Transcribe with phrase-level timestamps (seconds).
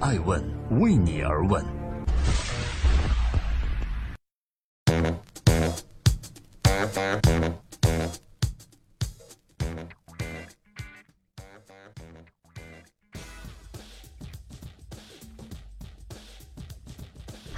[0.00, 0.40] 爱问
[0.78, 1.64] 为你而问。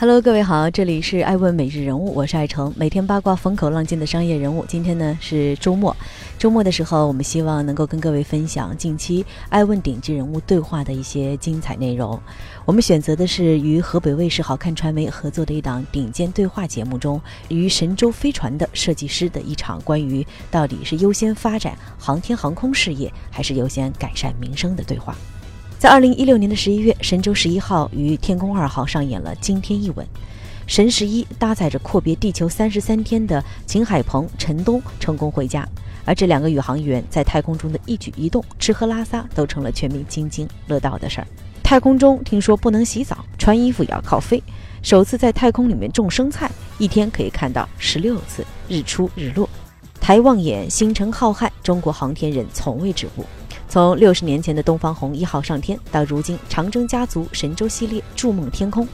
[0.01, 4.65] Hello，各位好，这里是爱问每日人物，我是爱成，每天八卦风口浪尖的商业人物。
[4.67, 5.95] 今天呢是周末，
[6.39, 12.19] 周末的时候，我们希望能够跟各位分享近期爱问顶级人物对话的一些精彩内容。
[12.65, 25.15] 我们选择的是与河北卫视好看传媒合作的一档顶尖对话节目中，与神舟飞船的设计师的一场关于到底是优先发展航天航空事业，还是优先改善民生的对话。
[25.81, 30.07] 在二零一六年的十一月，神舟十一号与天宫二号上演了惊天一吻。
[30.67, 35.67] 神十一搭载着阔别地球三十三天的秦海鹏、陈冬成功回家，
[36.05, 41.27] 而这两个宇航员在太空中的一举一动、吃喝拉撒都成了全民津津乐道的事儿。
[41.63, 44.43] 太空中听说不能洗澡，穿衣服也要靠飞。
[44.83, 49.49] 首次在太空里面种生菜，一天可以看到十六次日出日落。
[49.99, 53.25] 抬望眼，星辰浩瀚，中国航天人从未止步。
[53.71, 58.85] 从六十年前的东方红一号上天，到如今长征家族神舟系列筑梦天空，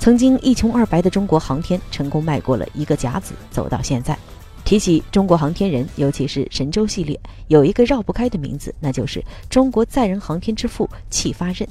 [0.00, 4.18] 曾经一穷二白的中国航天成功迈过了一个甲子，走到现在。
[4.64, 7.16] 提起中国航天人，尤其是神舟系列，
[7.46, 11.64] 有一个绕不开的名字，那就是中国载人航天之父戚发轫。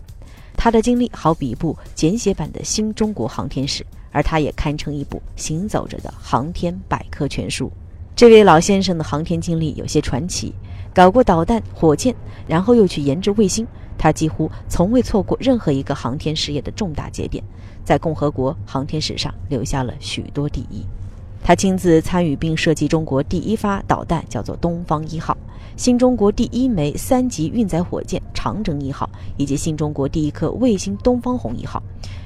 [0.56, 7.70] 他的经历好比一部简写版的新中国航天史，而他也堪称一部行走着的航天百科全书。
[8.16, 10.54] 这位老先生的航天经历有些传奇。
[10.96, 12.16] 搞过导弹、火箭，
[12.48, 13.68] 然后又去研制卫星。
[13.98, 17.44] 他几乎从未错过任何一个航天事业的重大节点，
[17.84, 20.86] 在共和国航天史上留下了许多第一。
[21.44, 25.36] 他亲自参与并设计中国第一发导弹，叫做“东方一号”；
[25.76, 31.78] 新中国第一枚三级运载火箭“长征一号”，以及新中国第一颗卫星“东方红一号”；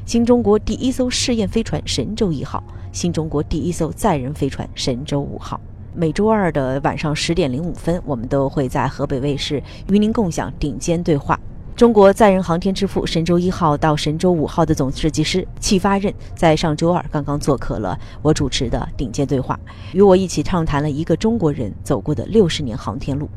[0.06, 5.60] 新中国第一艘试验飞船“神舟一号”；新中国第一艘载人飞船“神舟五号”。
[5.95, 11.39] 每周二的晚上十点零五分，我们都会在河北卫视与您共享顶尖对话。
[11.76, 19.58] 中国载人航天之父神舟一号到神舟五号的总设计师戚发轫，在上周二刚刚做客了我主持的顶尖对话，
[19.94, 23.30] 与我一起畅谈了一个中国人走过的六十年航天路。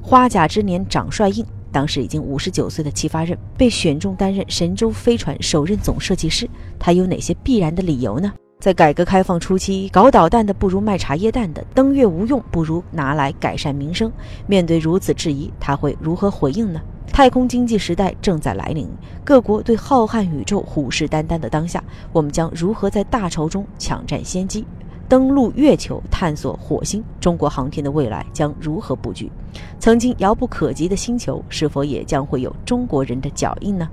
[0.00, 8.32] 花甲之年长帅印，当时已经五十九岁的戚发轫被选中担任神舟飞船首任总设计师，他有哪些必然的理由呢？
[8.60, 14.12] 在改革开放初期，搞导弹的不如卖茶叶蛋的，登月无用不如拿来改善民生。
[14.46, 16.78] 面对如此质疑，他会如何回应呢？
[17.10, 18.86] 太空经济时代正在来临，
[19.24, 21.82] 各国对浩瀚宇宙虎视眈眈的当下，
[22.12, 24.62] 我们将如何在大潮中抢占先机？
[25.08, 29.32] 登陆月球、探索火星，中国航天的未来将如何布局？
[29.78, 33.88] 曾经遥不可及的星球，是否也将会有中国人的脚印呢？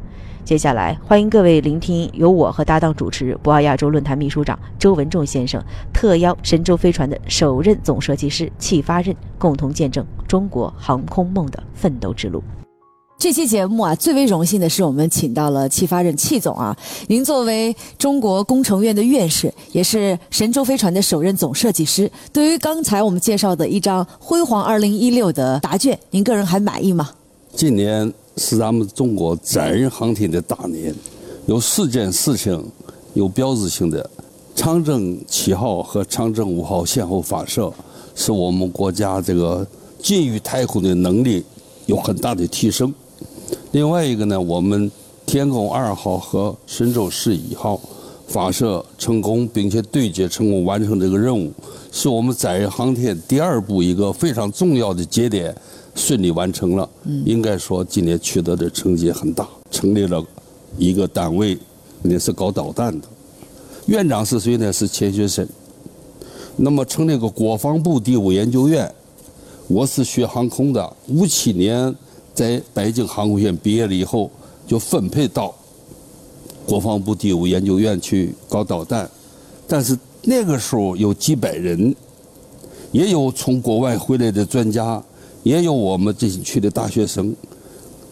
[0.48, 5.62] 接下来，欢迎各位聆听由我和搭档主持博鳌亚洲论坛秘书长周文重先生
[5.94, 12.42] 特邀神舟飞船的首任总设计师戚发轫，共同见证中国航空梦的奋斗之路。
[13.20, 16.74] 这期节目啊，最为荣幸的是我们请到了戚发轫戚总啊。
[17.08, 27.10] 您作为中国工程院的院士，也是神舟飞船的首任总设计师，对于刚才我们介绍的一张辉煌二零一六的答卷，您个人还满意吗？
[27.52, 28.14] 近年。
[28.38, 30.94] 是咱们中国载人航天的大年，
[31.48, 32.64] 有四件事情
[33.16, 34.08] 有标志性的：
[34.56, 37.74] 长征七号和长征五号先后发射，
[38.16, 39.66] 使我们国家这个
[40.02, 41.44] 进入太空的能力
[41.88, 42.94] 有很大的提升。
[43.72, 44.90] 另外一个呢，我们
[45.26, 47.82] 天宫二号和神舟十一号
[48.28, 51.52] 发射成功，并且对接成功完成这个任务，
[51.92, 55.56] 是我们载人航天第二步一个非常重要的节点。
[55.96, 56.88] 顺利完成了，
[57.26, 59.48] 应该说今年取得的成绩很大。
[59.72, 60.24] 成立了
[60.78, 61.58] 一个单位，
[62.04, 63.08] 那是搞导弹的，
[63.88, 64.72] 院长是谁呢？
[64.72, 65.50] 是钱学森。
[66.56, 68.94] 那么成立个国防部第五研究院，
[69.68, 71.96] 我是学航空的，五七年
[72.32, 74.30] 在北京航空学院毕业了以后，
[74.68, 75.52] 就分配到
[76.68, 79.10] 国防部第五研究院去搞导弹。
[79.68, 81.96] 但是那个时候有几百人，
[82.92, 85.02] 也有从国外回来的专家。
[85.44, 87.34] 也有我们这些去的大学生，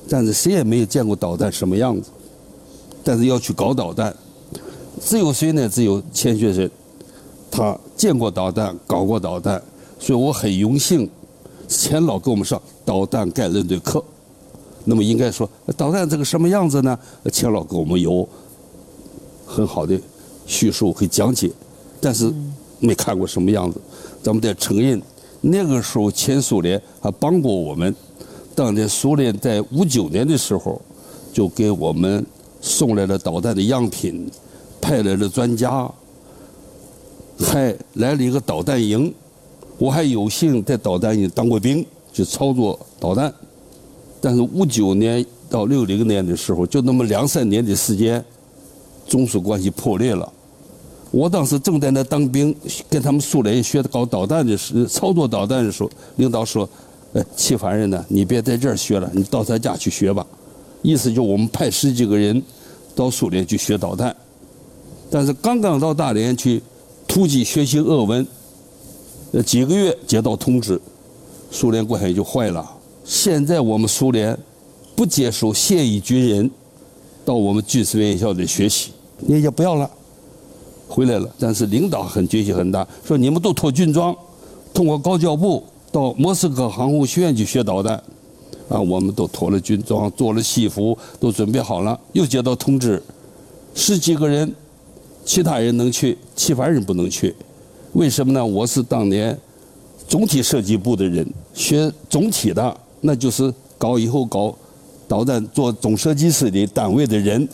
[0.07, 2.09] 但是谁也没有见过导弹什么样子。
[3.03, 4.15] 但是要去搞导弹，
[5.01, 5.67] 只有谁呢？
[5.67, 6.71] 只有钱学森，
[7.51, 9.61] 他见过导弹，搞过导弹，
[9.99, 11.09] 所以我很荣幸，
[11.67, 14.01] 钱老给我们上导弹概论的课。
[14.85, 16.97] 那么应该说，导弹这个什么样子呢？
[17.33, 18.25] 钱老给我们有
[19.45, 19.99] 很好的
[20.45, 21.51] 叙述和讲解，
[22.01, 22.31] 但是
[22.79, 23.79] 没看过什么样子，
[24.21, 25.01] 咱们得承认。
[25.41, 27.95] 那个时候，前苏联还帮过我们。
[28.55, 30.81] 当年苏联在五九年的时候，
[31.31, 32.25] 就给我们
[32.61, 34.27] 送来了导弹的样品，
[34.81, 35.91] 派来了专家，
[37.37, 39.13] 还来了一个导弹营。
[39.77, 43.31] 我还有幸在导弹营当过兵，去操作导弹。
[44.21, 48.23] 但是五九年到六零年的时候，就那么两三年的时间，
[49.07, 50.31] 中苏关系破裂了。
[51.11, 52.53] 我当时正在那当兵，
[52.89, 56.67] 跟他们苏联学搞导弹的时，操作导弹的时候，领导说
[57.13, 60.25] ：“呃，戚凡人呢，你别在这儿学了，你到他家去学吧。”
[60.81, 62.41] 意思就我们派十几个人
[62.93, 64.13] 到苏联去学导弹。
[65.09, 66.61] 但是刚刚到大连去
[67.07, 68.27] 突击学习俄文，
[69.31, 70.79] 呃，几个月接到通知，
[71.49, 72.69] 苏联关系就坏了。
[73.05, 74.37] 现在我们苏联
[74.95, 76.51] 不接受现役军人
[77.23, 78.91] 到我们军事院校里学习，
[79.27, 79.89] 也也不要了。
[80.87, 84.15] 回来了，但是领导很决心很大，说你们都脱军装，
[84.73, 87.95] 通过高教部到莫斯科航空学院去学导弹，
[88.69, 91.99] 啊，我们都脱了军装，做了西服，都准备好了。
[92.13, 93.01] 又接到通知，
[93.73, 94.53] 十几个人，
[95.25, 97.35] 其他人能去，其他人不能去，
[97.93, 98.45] 为什么呢？
[98.45, 99.37] 我是当年
[100.07, 104.55] 总体设计部的人，学总体的，那就是搞以后搞
[105.07, 107.47] 导弹做总设计师的单位的人，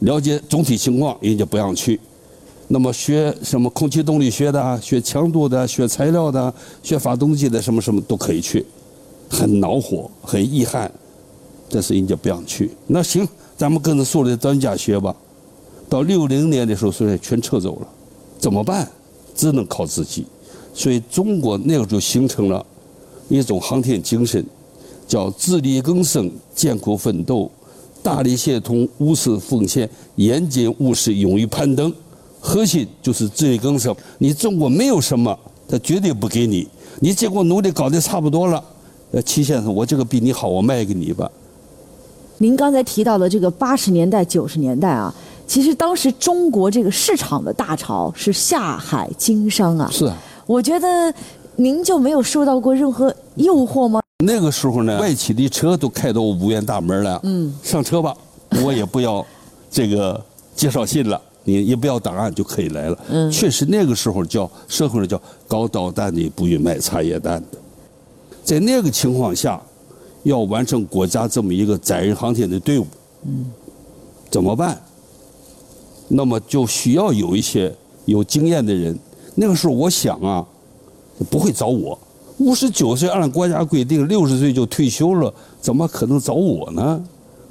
[0.00, 1.98] 了解总体情况，人家不让去。
[2.68, 6.52] 那么学什么空气动力学的，学强度的，学材料的，
[6.82, 8.64] 学发动机的，什么什么都可以去，
[9.28, 10.90] 很恼火，很遗憾，
[11.68, 12.70] 但是人家不让去。
[12.86, 15.14] 那行，咱们跟着苏联专家学吧。
[15.88, 17.88] 到六零年的时候，苏联全撤走了，
[18.38, 18.90] 怎么办？
[19.34, 20.24] 只能靠自己。
[20.72, 22.64] 所以中国那个时候形成了
[23.28, 24.44] 一种航天精神，
[25.06, 27.50] 叫自力更生、艰苦奋斗、
[28.04, 31.90] 大力协同、无私奉献、严谨务实、勇于攀登。
[32.38, 33.96] 核心就是自力更生。
[34.18, 35.36] 你中国没有什么，
[35.66, 36.68] 他绝对不给你。
[37.00, 38.62] 你结果努力搞得差不多了，
[39.12, 41.30] 呃，齐先生，我这个比你好，我卖给你吧。
[42.36, 45.12] 您刚才提到的这个八十年代、九十年代啊，
[45.46, 49.88] 其实当时中国这个市场的大潮是下海经商啊。
[49.90, 50.14] 是啊。
[50.46, 51.14] 我觉得
[51.56, 54.02] 您就没有受到过任何诱惑吗？
[54.24, 57.20] 那个时候呢，外企的车都开到五院大门了。
[57.24, 57.54] 嗯。
[57.62, 58.16] 上车吧，
[58.64, 59.24] 我也不要
[59.70, 60.20] 这个
[60.56, 61.20] 介绍信了。
[61.46, 62.98] 你也不要档案就可以来了。
[63.10, 67.58] 嗯，确实那个时候叫社会上叫搞导弹的不允卖茶叶蛋的，
[68.42, 69.60] 在那个情况下，
[70.22, 72.86] 要完成国家这么一个载人航天的队伍，
[73.26, 73.52] 嗯，
[74.30, 74.80] 怎么办？
[76.08, 77.70] 那么就需要有一些
[78.06, 78.98] 有经验的人。
[79.34, 80.46] 那个时候我想啊，
[81.28, 81.98] 不会找我，
[82.38, 87.02] 五十九岁按国家规定六十岁就退休了，怎么可能找我呢？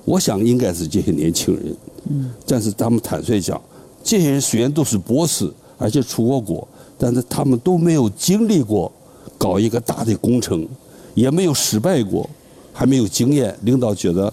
[0.05, 1.75] 我想应该是这些年轻人。
[2.09, 3.59] 嗯，但是咱们坦率讲。
[4.03, 8.91] 这些人虽然都是博士，而且出过国，但是他们都没有经历过
[9.37, 10.67] 搞一个大的工程，
[11.13, 12.29] 也没有失败过，
[12.73, 13.57] 还没有经验。
[13.61, 14.31] 领导觉得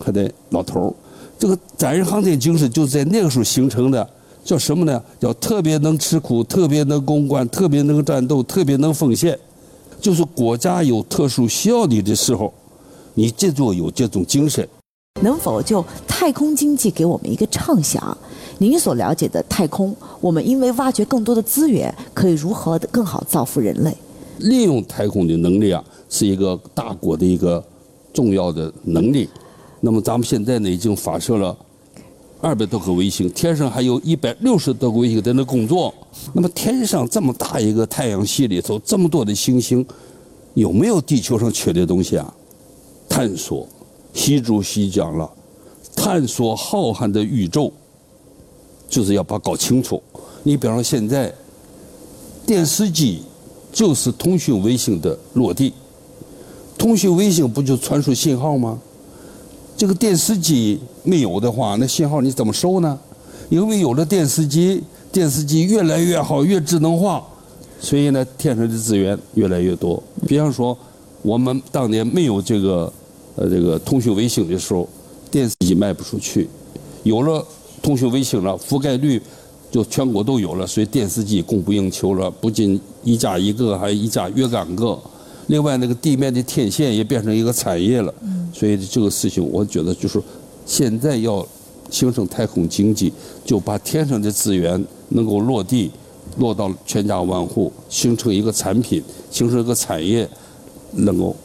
[0.00, 0.92] 还得老头儿，
[1.38, 4.10] 这个载人航天精神就在那个时候形成的，
[4.46, 5.02] 叫什么呢？
[5.18, 9.36] 叫特别能吃苦，特别能攻关，特别能战斗，特别能奉献。
[10.00, 12.54] 就是国家有特殊需要你的时候，
[13.14, 14.66] 你这就有这种精神。
[15.22, 18.16] 能否就太空经济给我们一个畅想？
[18.58, 23.92] 您所了解的太空，我们因为挖掘更多的资源，可以如何的更好造福人类？
[24.38, 27.62] 利用太空的能力啊，是一个大国的一个
[28.12, 29.28] 重要的能力。
[29.80, 31.56] 那么咱们现在呢，已经发射了
[32.40, 35.92] 二百多颗卫星，天上还有一百六十多个卫星在那工作。
[36.32, 39.84] 那么天上这么大一个太阳系里头，这么多的行星，
[40.54, 42.34] 有没有地球上缺的东西啊？
[43.08, 43.66] 探索，
[44.12, 45.30] 习主席讲了，
[45.94, 47.72] 探索浩瀚的宇宙。
[48.88, 50.00] 就是要把搞清楚。
[50.44, 51.34] 你比方说现在，
[52.46, 53.20] 电视机
[53.72, 55.72] 就是通讯卫星的落地。
[56.78, 58.78] 通讯卫星不就传输信号吗？
[59.76, 62.98] 这个电视机没有的话，那信号你怎么收呢？
[63.50, 67.22] 因为有了电视机，电视机越来越好，越智能化，
[67.78, 70.02] 所以呢，天上的资源越来越多。
[70.26, 70.76] 比方说，
[71.22, 72.92] 我们当年没有这个
[73.36, 74.88] 呃这个通讯卫星的时候，
[75.30, 76.48] 电视机卖不出去，
[77.02, 77.44] 有了。
[77.82, 79.22] 通讯卫星了，覆盖率
[79.70, 82.28] 就全国都有了，所以电视机供不应求了。
[82.28, 84.98] 不仅一家一个，还一家若干个。
[85.48, 88.12] 另外，那个地面的天线也变成一个产业了。
[88.52, 90.20] 所以这个事情，我觉得就是
[90.64, 91.46] 现在要
[91.90, 93.12] 形成太空经济，
[93.44, 95.90] 就把天上的资源能够落地，
[96.38, 100.28] 落到全家万户，形成一个产品，形成一个产业，
[100.92, 101.36] 能够。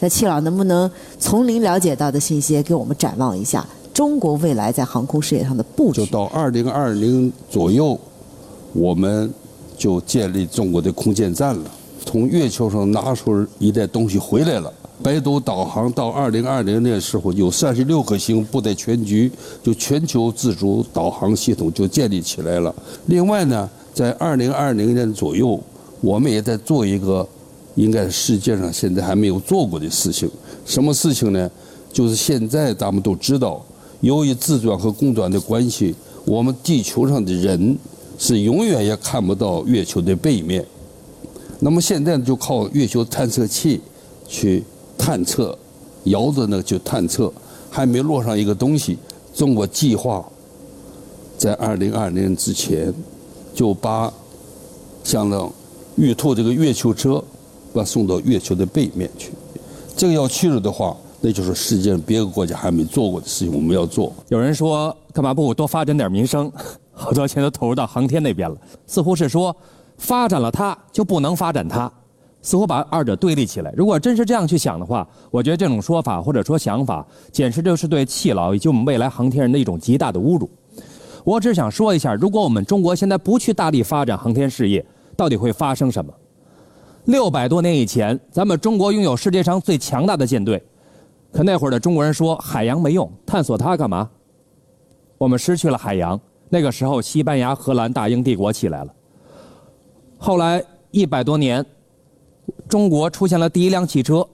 [0.00, 3.66] 那戚老能不能从您了解到的信息给我们展望一下？
[3.92, 7.98] 中国未来在航空事业上的布局，就到二零二零左右，
[8.72, 9.32] 我们
[9.76, 11.70] 就建立中国的空间站了。
[12.04, 19.30] 从月球上拿出一袋东西回来了，北斗导航到二零二零年时候，有三十六颗星布在全局，
[19.62, 22.74] 就全球自主导航系统就建立起来了。
[23.06, 25.60] 另外呢，在二零二零年左右，
[26.00, 27.26] 我们也在做一个，
[27.74, 30.28] 应该世界上现在还没有做过的事情。
[30.64, 31.50] 什么事情呢？
[31.92, 33.64] 就是现在咱们都知道，
[34.00, 37.76] 由于自转和公转的关系，我们地球上的人
[38.18, 40.64] 是永远也看不到月球的背面。
[41.60, 43.80] 那么现在就靠月球探测器
[44.26, 44.64] 去。
[45.02, 45.58] 探测，
[46.04, 47.32] 摇着呢就探测，
[47.70, 48.98] 还没落上一个东西。
[49.32, 50.22] 中国计划
[51.38, 52.92] 在二零二零年之前，
[53.54, 54.12] 就把
[55.02, 55.50] 像那
[55.96, 57.24] 玉兔这个月球车，
[57.72, 59.32] 把送到月球的背面去。
[59.96, 64.12] 这个要去了的话，那就是世界上别的国家还没做过的事情，我们要做。
[64.28, 66.52] 有人说，干嘛不多发展点民生？
[66.92, 69.56] 好多钱都投入到航天那边了，似乎是说，
[70.00, 71.90] 发展了它就不能发展它。
[72.42, 73.70] 似乎把二者对立起来。
[73.76, 80.48] 如果真是这样去想的话，我觉得这种说法或者说想法，简直就是对气老以及我们未来航天人的一种极大的侮辱。
[81.22, 84.82] 我只想说一下，如果我们中国现在不去大力发展航天事业，
[85.14, 86.10] 到底会发生什么？
[87.04, 90.62] 六百多年以前，咱们中国拥有世界上最强大的舰队，
[91.30, 94.08] 可那会儿的中国人说海洋没用，探索它干嘛？
[95.18, 96.18] 我们失去了海洋。
[96.48, 98.90] 那个时候，西班牙、荷兰、大英帝国起来了。
[100.20, 100.62] 后来
[100.92, 101.64] 一百多年。
[102.68, 104.26] 中国出现了第一辆汽车，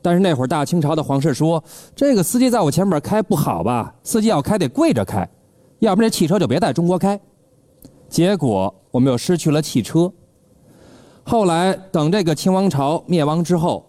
[0.00, 1.62] 但是那会儿大清朝的皇室说
[1.94, 3.92] ：“这个司机在我前面开不好吧？
[4.02, 5.28] 司机要开得跪着开，
[5.80, 7.18] 要不然这汽车就别在中国开。”
[8.08, 10.12] 结果我们又失去了汽车。
[11.24, 13.84] 后来等这个清王朝灭亡之后，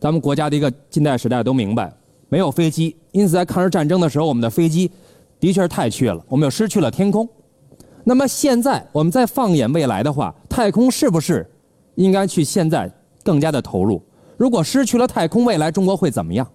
[0.00, 1.92] 咱们国家的一个近代时代都明白，
[2.28, 4.90] 没有飞机，因此在抗日战争的时候，我们的飞机
[5.40, 7.28] 的确是太缺了，我们又失去了天空。
[8.06, 11.44] 那么现在我们再放眼未来的话，太空是不是？
[11.96, 12.88] 应该去现在
[13.24, 14.00] 更加的投入。
[14.36, 16.48] 如果失去了太空，未来中国会怎么样？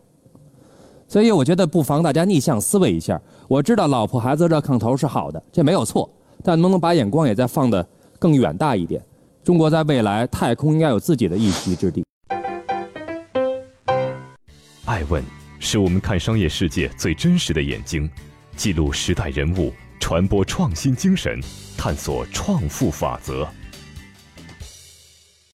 [1.06, 3.22] 所以我觉得不妨大家逆向思维一下。
[3.50, 6.10] 我知道老婆孩子热炕头是好的，这没有错。
[6.42, 7.86] 但能不能把眼光也再放得
[8.18, 9.04] 更远大一点？
[9.44, 12.02] 中国在未来太空应该有自己的一席之地。
[14.86, 15.22] 爱问
[15.60, 18.10] 是我们看商业世界最真实的眼睛，
[18.56, 21.38] 记录时代人物，传播创新精神，
[21.78, 23.46] 探索创富法则。